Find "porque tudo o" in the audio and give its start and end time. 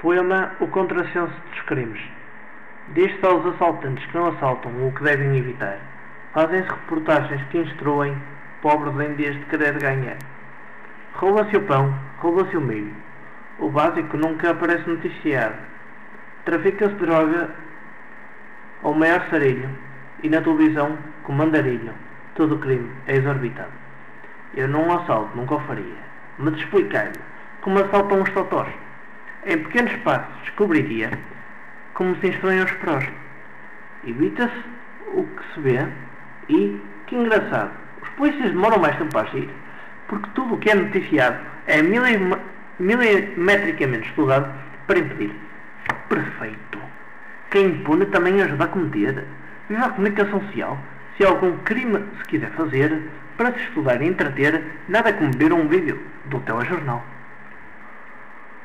40.08-40.58